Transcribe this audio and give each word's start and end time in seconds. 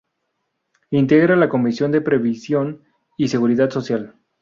Integra 0.89 1.35
la 1.35 1.47
Comisión 1.47 1.91
de 1.91 2.01
Previsión 2.01 2.81
y 3.17 3.27
Seguridad 3.27 3.69
Social. 3.69 4.15